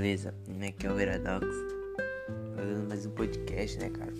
[0.00, 0.34] beleza?
[0.66, 1.46] Aqui é o Veradox
[2.56, 4.14] Fazendo mais um podcast, né, cara?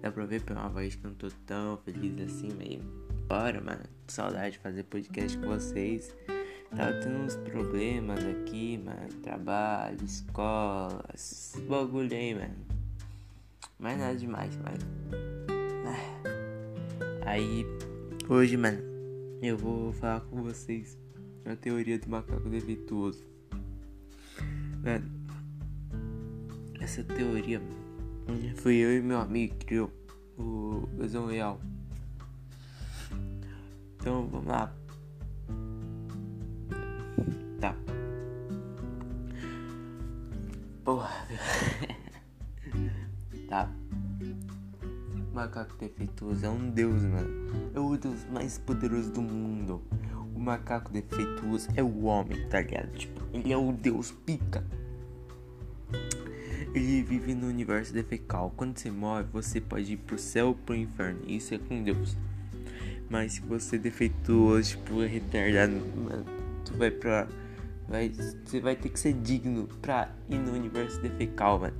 [0.00, 2.80] Dá pra ver pela voz que eu não tô tão feliz assim, meio
[3.28, 6.16] Bora, mano, saudade de fazer podcast com vocês
[6.74, 11.04] Tava tendo uns problemas aqui, mano Trabalho, escola,
[11.68, 12.56] bagulho aí, mano
[13.78, 14.78] Mas nada demais, mano
[15.84, 17.26] ah.
[17.26, 17.66] Aí,
[18.30, 18.78] hoje, mano
[19.42, 20.98] Eu vou falar com vocês
[21.44, 23.29] a teoria do macaco defeituoso.
[24.82, 25.04] Mano,
[26.80, 27.60] essa teoria
[28.56, 29.92] foi eu e meu amigo que criou
[30.38, 31.60] o Visão Real.
[33.96, 34.72] Então vamos lá.
[37.60, 37.76] Tá.
[40.82, 41.10] Porra.
[43.48, 43.70] tá.
[45.34, 47.70] Macaco defeituoso é um deus, mano.
[47.74, 49.82] É o deus mais poderoso do mundo
[50.34, 52.90] o macaco defeituoso é o homem, tá ligado?
[52.96, 54.64] Tipo, ele é o deus pica.
[56.74, 58.52] Ele vive no universo defecal.
[58.56, 61.20] Quando você morre, você pode ir pro céu ou pro inferno.
[61.26, 62.16] Isso é com Deus.
[63.08, 66.24] Mas se você é defeituoso, tipo, retardado, mano,
[66.64, 67.26] tu vai pra.
[67.88, 71.76] Vai, você vai ter que ser digno pra ir no universo defecal, mano.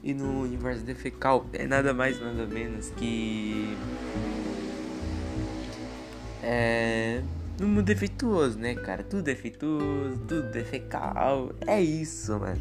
[0.00, 3.76] E no universo defecal é nada mais nada menos que
[6.44, 7.22] é.
[7.58, 9.02] No mundo defeituoso, né, cara?
[9.02, 11.52] Tudo defeituoso, tudo defecal.
[11.66, 12.60] É isso, mano.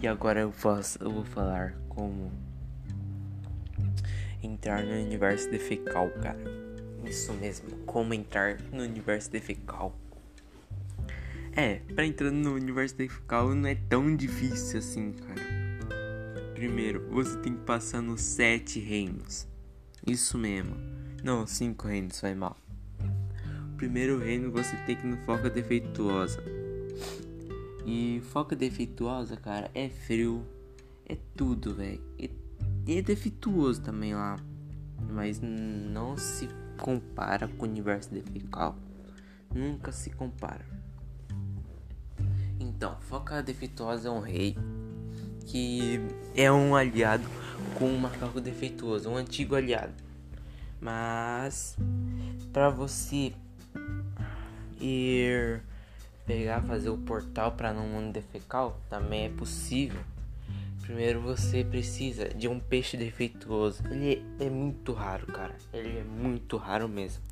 [0.00, 0.54] E agora eu,
[1.00, 2.32] eu vou falar como
[4.42, 6.38] entrar no universo defecal, cara.
[7.04, 9.94] Isso mesmo, como entrar no universo defecal.
[11.56, 15.42] É, pra entrar no universo defecal não é tão difícil assim, cara.
[16.54, 19.46] Primeiro, você tem que passar nos sete reinos.
[20.06, 20.76] Isso mesmo.
[21.24, 22.56] Não, cinco reinos, vai mal
[23.78, 26.42] primeiro reino você tem que no foca defeituosa.
[27.86, 30.44] E foca defeituosa, cara, é frio,
[31.08, 32.02] é tudo, velho.
[32.18, 32.30] E,
[32.88, 34.36] é defeituoso também lá.
[35.10, 38.76] Mas não se compara com o universo defecal.
[39.54, 40.66] Nunca se compara.
[42.60, 44.56] Então, foca defeituosa é um rei
[45.46, 46.00] que
[46.34, 47.24] é um aliado
[47.78, 49.94] com um macaco defeituoso, um antigo aliado.
[50.80, 51.76] Mas
[52.52, 53.32] para você
[54.80, 55.62] ir
[56.26, 60.00] pegar, fazer o portal para no mundo defecal também é possível.
[60.82, 63.82] Primeiro você precisa de um peixe defeituoso.
[63.90, 65.54] Ele é muito raro, cara.
[65.72, 67.22] Ele é muito raro mesmo.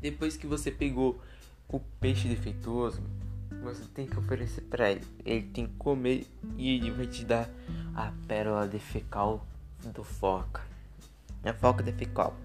[0.00, 1.20] Depois que você pegou
[1.68, 3.02] o peixe defeituoso,
[3.62, 5.04] você tem que oferecer para ele.
[5.24, 6.26] Ele tem que comer
[6.56, 7.48] e ele vai te dar
[7.94, 9.46] a pérola defecal
[9.84, 10.62] do foca.
[11.44, 12.36] A foca defecal.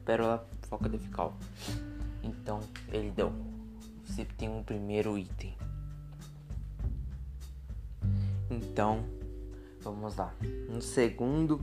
[0.00, 1.36] A pérola foca defecal.
[2.22, 2.60] Então
[2.92, 3.32] ele deu.
[4.04, 5.54] Você tem um primeiro item.
[8.50, 9.04] Então,
[9.82, 10.34] vamos lá.
[10.68, 11.60] No segundo,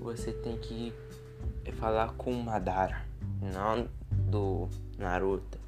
[0.00, 0.92] você tem que
[1.72, 3.06] falar com Madara,
[3.40, 5.58] não do Naruto.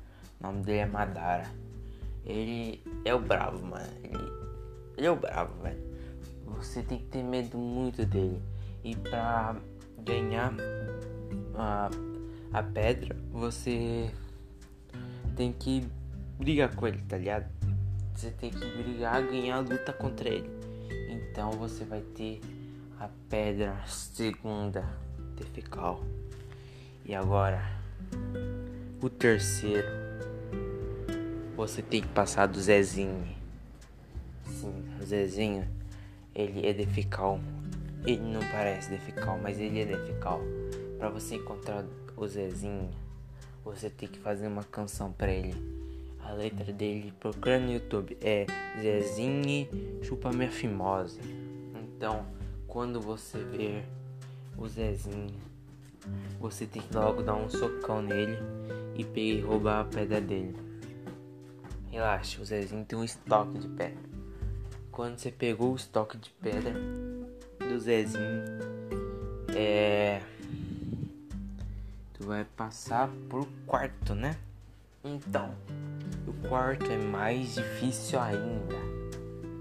[0.40, 1.50] O nome dele é Madara.
[2.24, 3.92] Ele é o bravo, mano.
[4.04, 4.32] Ele,
[4.96, 5.80] ele é o bravo, velho.
[6.56, 8.40] Você tem que ter medo muito dele.
[8.84, 9.56] E pra
[10.04, 12.11] ganhar uh,
[12.52, 14.10] a pedra, você
[15.34, 15.88] tem que
[16.38, 17.50] brigar com ele, tá ligado?
[18.14, 20.50] Você tem que brigar, ganhar a luta contra ele.
[21.10, 22.40] Então você vai ter
[23.00, 24.84] a pedra segunda
[25.36, 26.04] defecal.
[27.04, 27.62] E agora,
[29.00, 29.88] o terceiro,
[31.56, 33.26] você tem que passar do Zezinho.
[34.44, 35.66] Sim, o Zezinho,
[36.34, 37.40] ele é defecal.
[38.04, 40.42] Ele não parece defecal, mas ele é defecal.
[40.98, 41.84] Para você encontrar
[42.22, 42.90] o Zezinho,
[43.64, 45.54] você tem que fazer uma canção para ele.
[46.20, 48.46] A letra dele, procura no YouTube, é
[48.80, 49.68] Zezinho
[50.02, 51.20] Chupa Minha Fimose.
[51.74, 52.24] Então,
[52.66, 53.84] quando você ver
[54.56, 55.34] o Zezinho,
[56.40, 58.38] você tem que logo dar um socão nele
[58.94, 60.56] e pegar e roubar a pedra dele.
[61.90, 64.12] Relaxa, o Zezinho tem um estoque de pedra.
[64.90, 66.72] Quando você pegou o estoque de pedra
[67.58, 68.44] do Zezinho,
[69.54, 70.01] é
[72.32, 74.34] vai passar pro quarto, né?
[75.04, 75.54] Então,
[76.26, 78.76] o quarto é mais difícil ainda.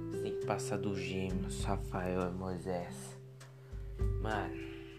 [0.09, 2.95] Você tem que passar do Gêmeos, Rafael e Moisés.
[4.21, 4.56] Mano,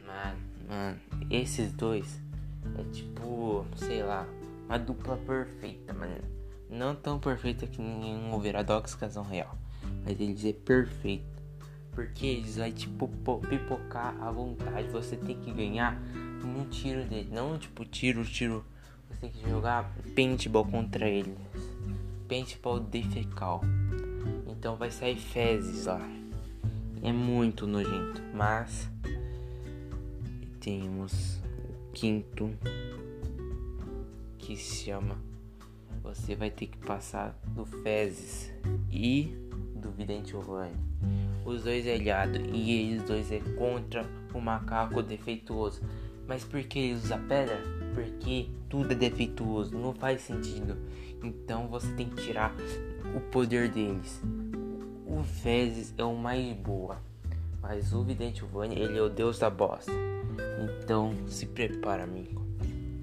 [0.06, 0.38] mano,
[0.68, 2.20] mano, esses dois
[2.78, 4.26] é tipo, sei lá,
[4.66, 6.20] uma dupla perfeita, mano.
[6.68, 9.56] Não tão perfeita que nenhum Overadox Casão Real,
[10.04, 11.31] mas eles é perfeito.
[11.92, 13.08] Porque eles vai tipo
[13.48, 14.88] pipocar à vontade.
[14.88, 16.00] Você tem que ganhar
[16.42, 17.28] no tiro dele.
[17.30, 18.64] Não tipo tiro, tiro.
[19.08, 21.36] Você tem que jogar paintball contra eles.
[22.76, 23.60] o defecal.
[24.46, 26.00] Então vai sair fezes lá.
[27.02, 28.22] É muito nojento.
[28.34, 28.88] Mas
[30.60, 32.56] temos o quinto
[34.38, 35.16] que se chama
[36.02, 38.52] Você vai ter que passar do fezes
[38.90, 39.36] e
[39.74, 40.76] do vidente urbano.
[41.44, 45.82] Os dois é ilhado e eles dois é contra o macaco defeituoso.
[46.26, 47.60] Mas por que ele usa pedra?
[47.94, 50.76] Porque tudo é defeituoso, não faz sentido.
[51.22, 52.54] Então você tem que tirar
[53.16, 54.22] o poder deles.
[55.06, 56.98] O Fezes é o mais boa,
[57.60, 59.92] mas o Vidente Vani, ele é o deus da bosta.
[60.82, 62.46] Então se prepara, amigo,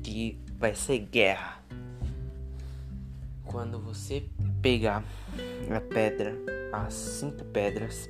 [0.02, 1.64] que vai ser guerra.
[3.46, 4.24] Quando você
[4.62, 5.04] pegar
[5.70, 6.36] a pedra,
[6.72, 8.10] as cinco pedras,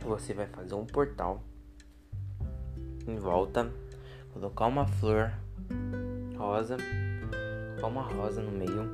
[0.00, 1.42] você vai fazer um portal
[3.06, 3.70] em volta,
[4.32, 5.32] colocar uma flor
[6.36, 6.76] rosa,
[7.80, 8.88] colocar uma rosa no meio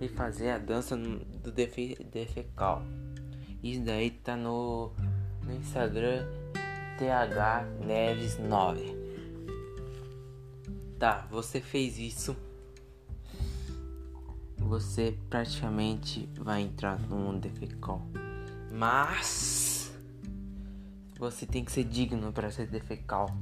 [0.00, 2.82] e fazer a dança do defe, defecal.
[3.62, 4.92] Isso daí tá no,
[5.44, 6.26] no Instagram
[6.98, 9.06] TH Neves 9.
[10.98, 12.36] Tá, você fez isso.
[14.58, 18.02] Você praticamente vai entrar no mundo defecal.
[18.72, 19.65] Mas
[21.18, 23.34] você tem que ser digno para ser defecal.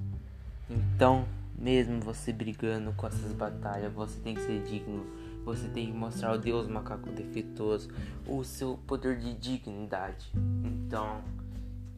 [0.68, 1.26] Então,
[1.58, 5.04] mesmo você brigando com essas batalhas, você tem que ser digno.
[5.44, 7.90] Você tem que mostrar ao Deus macaco defeituoso
[8.26, 10.32] o seu poder de dignidade.
[10.64, 11.22] Então,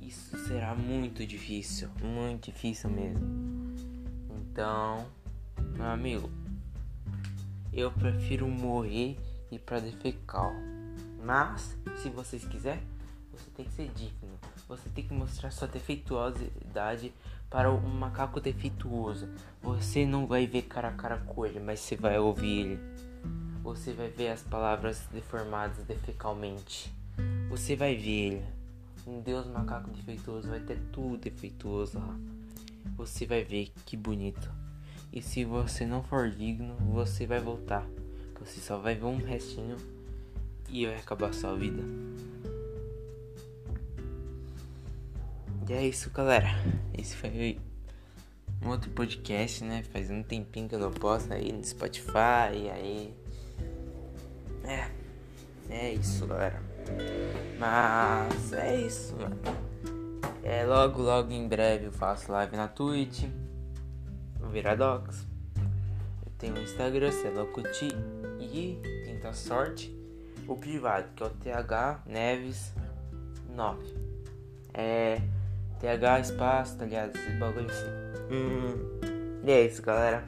[0.01, 3.21] isso será muito difícil, muito difícil mesmo.
[4.31, 5.07] Então,
[5.77, 6.31] meu amigo,
[7.73, 9.17] eu prefiro morrer
[9.51, 10.53] e para defecal.
[11.23, 12.83] Mas, se vocês quiserem,
[13.31, 14.39] você tem que ser digno.
[14.69, 17.13] Você tem que mostrar sua defeituosidade
[17.49, 19.29] para um macaco defeituoso.
[19.63, 22.81] Você não vai ver cara a cara com ele, mas você vai ouvir ele.
[23.63, 26.93] Você vai ver as palavras deformadas defecalmente.
[27.49, 28.45] Você vai ver ele.
[29.07, 32.19] Um Deus macaco defeituoso vai ter tudo defeituoso lá.
[32.97, 34.51] Você vai ver que bonito.
[35.13, 37.87] E se você não for digno, você vai voltar.
[38.41, 39.77] Você só vai ver um restinho
[40.69, 41.83] e vai acabar sua vida.
[45.69, 46.47] E é isso, galera.
[46.97, 47.59] Esse foi
[48.63, 49.83] um outro podcast, né?
[49.93, 52.55] Faz um tempinho que eu não posto aí no Spotify.
[52.55, 53.15] E aí.
[54.63, 54.89] É.
[55.69, 56.63] É isso, galera.
[57.59, 59.37] Mas é isso, mano.
[60.45, 63.25] É logo, logo em breve eu faço live na Twitch.
[64.39, 65.27] No Viradox.
[66.25, 67.89] Eu tenho o Instagram, Celocuti.
[68.39, 69.93] E tenta sorte.
[70.47, 72.73] O privado, que é o TH Neves
[73.53, 73.83] 9.
[74.73, 75.21] É.
[75.81, 77.17] TH espaço, tá ligado?
[77.17, 77.87] Esse bagulho assim.
[78.31, 80.25] Hum, e é isso, galera.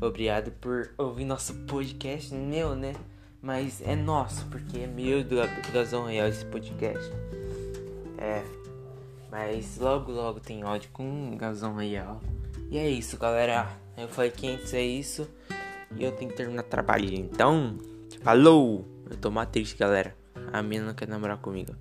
[0.00, 2.94] Obrigado por ouvir nosso podcast, meu, né?
[3.40, 5.36] Mas é nosso, porque é meu do
[5.72, 7.10] Gazão Real esse podcast.
[8.18, 8.42] É.
[9.30, 12.20] Mas logo, logo tem áudio com Gazão Real.
[12.70, 13.68] E é isso, galera.
[13.96, 15.28] Eu falei que antes é isso.
[15.96, 17.12] E eu tenho que terminar trabalho.
[17.14, 17.78] Então,
[18.22, 18.88] falou!
[19.10, 20.16] Eu tô triste, galera.
[20.52, 21.74] A mina não quer namorar comigo.